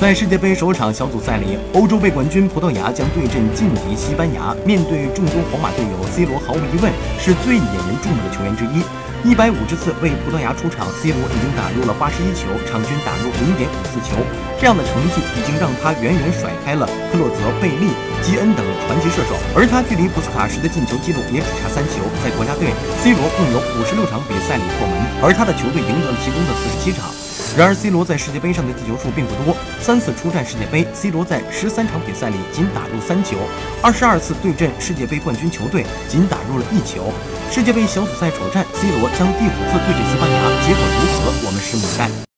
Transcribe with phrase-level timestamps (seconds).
[0.00, 4.56] 在世界杯首场小组赛里，欧洲杯冠军葡萄牙将对阵劲敌西班牙。
[4.64, 6.88] 面对众多皇马队友，C 罗毫无疑问
[7.20, 8.80] 是最引人注目的球员之一。
[9.28, 14.16] 一百五十次为葡萄牙出场，C 罗已经打入了八十一球，场均打入零点五四球。
[14.56, 17.92] 这样的成绩已经让他远远甩开了克洛泽、贝利、
[18.24, 22.00] 基恩等传奇射手，而他距离普斯卡什的进球纪录也只差三球。
[22.24, 22.72] 在国家队
[23.04, 27.12] ，C 罗共有五十六场比赛里破门，而他的球队赢得了其中的四十七场。
[27.56, 29.56] 然而，C 罗在世界杯上的进球数并不多。
[29.80, 33.36] 三次出战世界杯，C 罗在十三场比赛里仅打入三球；
[33.82, 37.12] 二十二次对阵世界杯冠军球队，仅打入了一球。
[37.50, 41.46] 世界杯小组赛首战，C 罗将第五次对阵西班牙，结果如何？
[41.46, 42.26] 我们拭目以待。